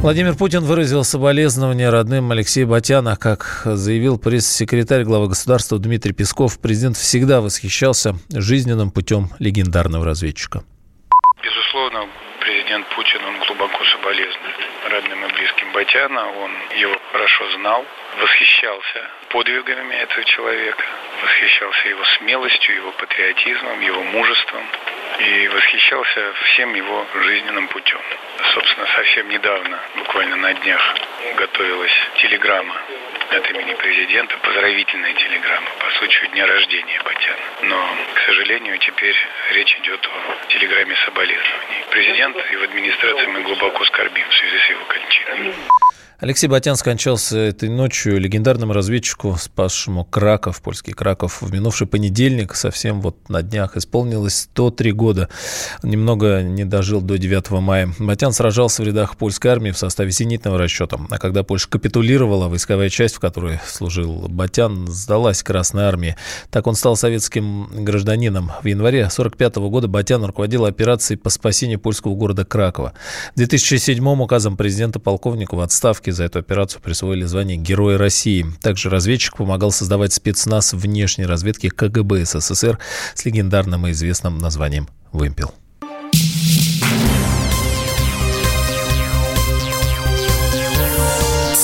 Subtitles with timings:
[0.00, 3.16] Владимир Путин выразил соболезнования родным Алексея Батяна.
[3.16, 10.62] Как заявил пресс-секретарь главы государства Дмитрий Песков, президент всегда восхищался жизненным путем легендарного разведчика.
[11.42, 12.06] Безусловно,
[12.40, 16.22] президент Путин, он глубоко соболезнует родным и близким Батяна.
[16.30, 17.86] Он его хорошо знал,
[18.20, 20.84] восхищался подвигами этого человека,
[21.22, 24.64] восхищался его смелостью, его патриотизмом, его мужеством
[25.18, 28.00] и восхищался всем его жизненным путем.
[28.54, 30.94] Собственно, совсем недавно, буквально на днях,
[31.36, 32.76] готовилась телеграмма
[33.30, 37.36] от имени президента, поздравительная телеграмма по случаю дня рождения Батяна.
[37.62, 39.16] Но, к сожалению, теперь
[39.50, 41.84] речь идет о телеграмме соболезнований.
[41.90, 45.54] Президент и в администрации мы глубоко скорбим в связи с его кончиной.
[46.20, 53.00] Алексей Батян скончался этой ночью легендарному разведчику, спасшему Краков, польский Краков, в минувший понедельник, совсем
[53.00, 55.28] вот на днях, исполнилось 103 года.
[55.84, 57.94] Немного не дожил до 9 мая.
[58.00, 60.98] Батян сражался в рядах польской армии в составе зенитного расчета.
[61.08, 66.16] А когда Польша капитулировала, войсковая часть, в которой служил Батян, сдалась Красной армии.
[66.50, 68.50] Так он стал советским гражданином.
[68.60, 72.94] В январе 1945 года Батян руководил операцией по спасению польского города Кракова.
[73.34, 78.46] В 2007 указом президента полковнику в отставке Зеленский за эту операцию присвоили звание Героя России.
[78.60, 82.78] Также разведчик помогал создавать спецназ внешней разведки КГБ СССР
[83.14, 85.54] с легендарным и известным названием «Вымпел».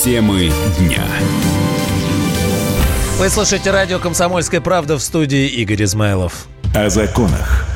[0.03, 1.03] Темы дня.
[3.17, 6.47] Вы слушаете радио «Комсомольская правда» в студии Игорь Измайлов.
[6.75, 7.74] О законах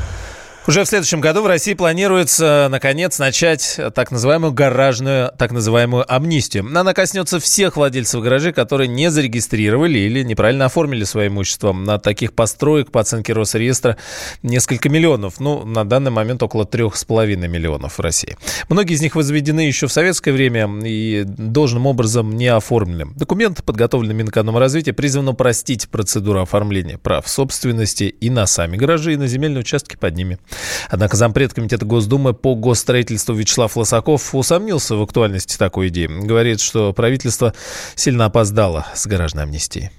[0.66, 6.66] уже в следующем году в России планируется, наконец, начать так называемую гаражную, так называемую амнистию.
[6.66, 11.72] Она коснется всех владельцев гаражей, которые не зарегистрировали или неправильно оформили свое имущество.
[11.72, 13.96] На таких построек, по оценке Росреестра,
[14.42, 15.40] несколько миллионов.
[15.40, 18.36] Ну, на данный момент около трех с половиной миллионов в России.
[18.68, 23.06] Многие из них возведены еще в советское время и должным образом не оформлены.
[23.16, 29.26] Документ, подготовленный Минэкономразвития, призван упростить процедуру оформления прав собственности и на сами гаражи, и на
[29.26, 30.38] земельные участки под ними.
[30.88, 36.06] Однако зампред Комитета Госдумы по госстроительству Вячеслав Лосаков усомнился в актуальности такой идеи.
[36.06, 37.54] Говорит, что правительство
[37.94, 39.90] сильно опоздало с гаражной амнистией.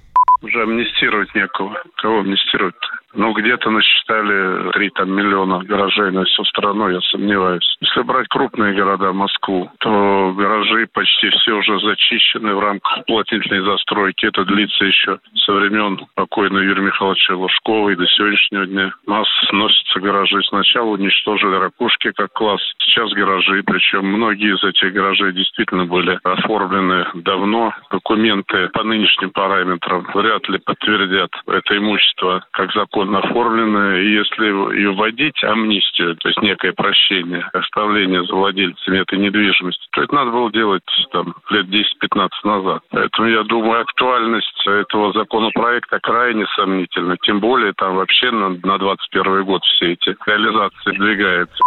[0.42, 1.82] Уже амнистировать некого.
[1.96, 2.91] Кого амнистировать -то?
[3.14, 7.76] Ну, где-то насчитали 3 там, миллиона гаражей на всю страну, я сомневаюсь.
[7.80, 14.26] Если брать крупные города, Москву, то гаражи почти все уже зачищены в рамках уплотнительной застройки.
[14.26, 18.92] Это длится еще со времен покойного Юрия Михайловича Лужкова и до сегодняшнего дня.
[19.06, 20.40] У нас сносятся гаражи.
[20.44, 23.62] Сначала уничтожили ракушки как класс, сейчас гаражи.
[23.66, 27.74] Причем многие из этих гаражей действительно были оформлены давно.
[27.90, 34.80] Документы по нынешним параметрам вряд ли подтвердят это имущество как закон законно оформленная, и если
[34.80, 40.30] и вводить амнистию, то есть некое прощение, оставление за владельцами этой недвижимости, то это надо
[40.30, 42.82] было делать там лет 10-15 назад.
[42.90, 47.16] Поэтому я думаю, актуальность этого законопроекта крайне сомнительна.
[47.22, 51.58] Тем более там вообще на, на 21 год все эти реализации двигаются.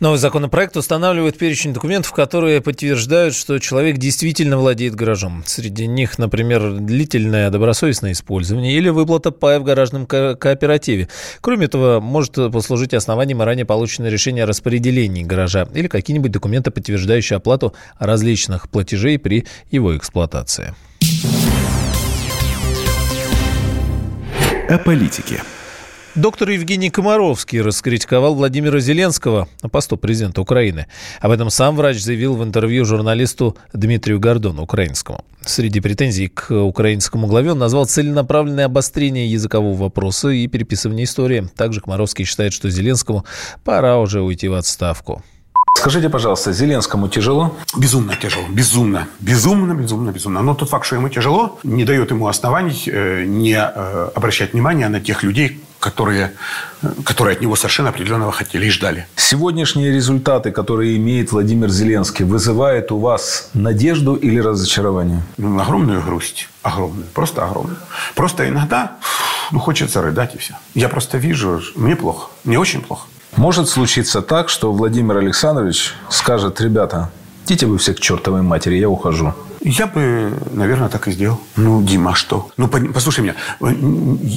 [0.00, 5.42] Новый законопроект устанавливает перечень документов, которые подтверждают, что человек действительно владеет гаражом.
[5.44, 11.08] Среди них, например, длительное добросовестное использование или выплата пая в гаражном ко- кооперативе.
[11.40, 17.36] Кроме этого, может послужить основанием ранее полученное решение о распределении гаража или какие-нибудь документы, подтверждающие
[17.36, 20.76] оплату различных платежей при его эксплуатации.
[24.68, 25.42] О политике.
[26.18, 30.88] Доктор Евгений Комаровский раскритиковал Владимира Зеленского на посту президента Украины.
[31.20, 35.24] Об этом сам врач заявил в интервью журналисту Дмитрию Гордону, украинскому.
[35.42, 41.48] Среди претензий к украинскому главе он назвал целенаправленное обострение языкового вопроса и переписывание истории.
[41.54, 43.24] Также Комаровский считает, что Зеленскому
[43.62, 45.22] пора уже уйти в отставку.
[45.76, 47.54] Скажите, пожалуйста, Зеленскому тяжело?
[47.76, 48.44] Безумно тяжело.
[48.50, 49.06] Безумно.
[49.20, 50.42] Безумно, безумно, безумно.
[50.42, 54.88] Но тот факт, что ему тяжело, не дает ему оснований э, не э, обращать внимания
[54.88, 56.32] на тех людей, которые,
[57.04, 59.06] которые от него совершенно определенного хотели и ждали.
[59.16, 65.22] Сегодняшние результаты, которые имеет Владимир Зеленский, вызывают у вас надежду или разочарование?
[65.36, 66.48] Ну, огромную грусть.
[66.62, 67.06] Огромную.
[67.14, 67.78] Просто огромную.
[68.14, 68.96] Просто иногда
[69.52, 70.54] ну, хочется рыдать и все.
[70.74, 72.28] Я просто вижу, мне плохо.
[72.44, 73.06] Мне очень плохо.
[73.36, 77.10] Может случиться так, что Владимир Александрович скажет, ребята,
[77.44, 79.34] идите вы все к чертовой матери, я ухожу.
[79.60, 81.40] Я бы, наверное, так и сделал.
[81.56, 82.50] Ну, Дима, а что?
[82.56, 83.34] Ну, послушай меня.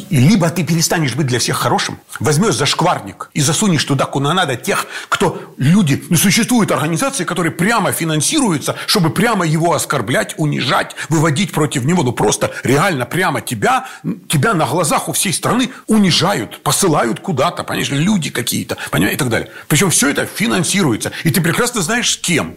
[0.09, 4.55] Либо ты перестанешь быть для всех хорошим, возьмешь за шкварник и засунешь туда, куда надо,
[4.55, 6.03] тех, кто люди...
[6.09, 12.03] Ну, существуют организации, которые прямо финансируются, чтобы прямо его оскорблять, унижать, выводить против него.
[12.03, 13.87] Ну, просто реально прямо тебя,
[14.27, 19.29] тебя на глазах у всей страны унижают, посылают куда-то, понимаешь, люди какие-то, понимаешь, и так
[19.29, 19.49] далее.
[19.67, 21.11] Причем все это финансируется.
[21.23, 22.55] И ты прекрасно знаешь, с кем.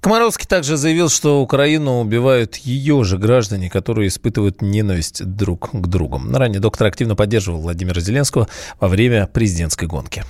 [0.00, 6.20] Комаровский также заявил, что Украину убивают ее же граждане, которые испытывают ненависть друг к другу.
[6.32, 8.48] Ранее доктор активно поддерживал Владимира Зеленского
[8.78, 10.24] во время президентской гонки.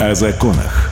[0.00, 0.87] О законах.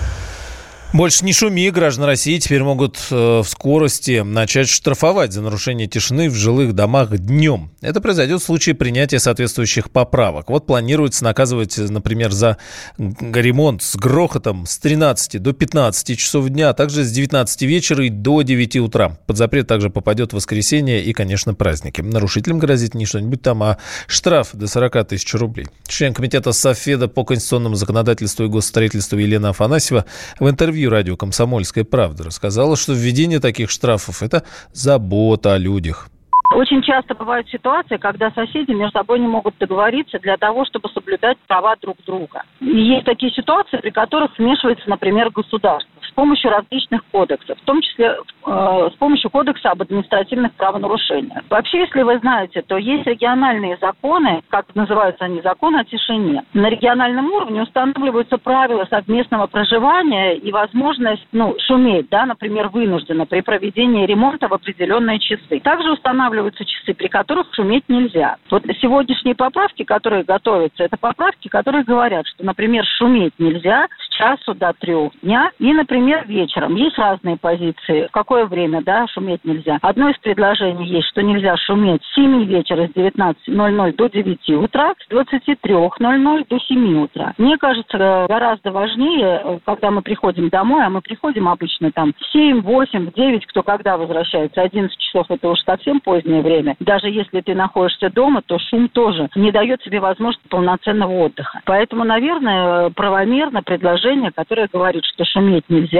[0.92, 6.30] Больше не шуми, граждан России теперь могут э, в скорости начать штрафовать за нарушение тишины
[6.30, 7.70] в жилых домах днем.
[7.82, 10.48] Это произойдет в случае принятия соответствующих поправок.
[10.48, 12.56] Вот планируется наказывать, например, за
[12.98, 18.08] ремонт с грохотом с 13 до 15 часов дня, а также с 19 вечера и
[18.08, 19.18] до 9 утра.
[19.26, 22.00] Под запрет также попадет воскресенье и, конечно, праздники.
[22.00, 25.66] Нарушителям грозит не что-нибудь там, а штраф до 40 тысяч рублей.
[25.88, 30.06] Член комитета Софеда по конституционному законодательству и госстроительству Елена Афанасьева
[30.38, 34.44] в интервью интервью радио «Комсомольская правда» рассказала, что введение таких штрафов– это
[34.74, 36.08] забота о людях.
[36.54, 41.38] Очень часто бывают ситуации, когда соседи между собой не могут договориться для того, чтобы соблюдать
[41.48, 42.42] права друг друга.
[42.60, 48.16] И есть такие ситуации, при которых вмешивается, например, государство помощью различных кодексов, в том числе
[48.46, 51.44] э, с помощью кодекса об административных правонарушениях.
[51.50, 56.42] Вообще, если вы знаете, то есть региональные законы, как называются они, законы о тишине.
[56.54, 63.42] На региональном уровне устанавливаются правила совместного проживания и возможность ну, шуметь, да, например, вынужденно при
[63.42, 65.60] проведении ремонта в определенные часы.
[65.60, 68.36] Также устанавливаются часы, при которых шуметь нельзя.
[68.50, 74.54] Вот сегодняшние поправки, которые готовятся, это поправки, которые говорят, что, например, шуметь нельзя с часу
[74.54, 76.74] до трех дня и, например, вечером.
[76.76, 78.08] Есть разные позиции.
[78.12, 79.78] Какое время, да, шуметь нельзя.
[79.82, 84.94] Одно из предложений есть, что нельзя шуметь с 7 вечера с 19.00 до 9 утра,
[84.98, 87.34] с 23.00 до 7 утра.
[87.38, 92.60] Мне кажется, гораздо важнее, когда мы приходим домой, а мы приходим обычно там в 7,
[92.62, 94.62] 8, 9, кто когда возвращается.
[94.62, 96.76] 11 часов это уж совсем позднее время.
[96.80, 101.60] Даже если ты находишься дома, то шум тоже не дает тебе возможности полноценного отдыха.
[101.64, 105.95] Поэтому, наверное, правомерно предложение, которое говорит, что шуметь нельзя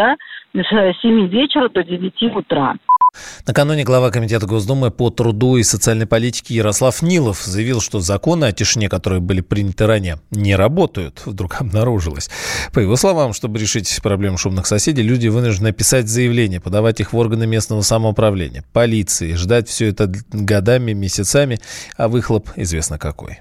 [0.54, 2.74] с 7 вечера до 9 утра.
[3.46, 8.52] Накануне глава Комитета Госдумы по труду и социальной политике Ярослав Нилов заявил, что законы о
[8.52, 11.22] тишине, которые были приняты ранее, не работают.
[11.24, 12.30] Вдруг обнаружилось.
[12.72, 17.16] По его словам, чтобы решить проблему шумных соседей, люди вынуждены писать заявления, подавать их в
[17.16, 21.58] органы местного самоуправления, полиции, ждать все это годами, месяцами,
[21.96, 23.40] а выхлоп известно какой.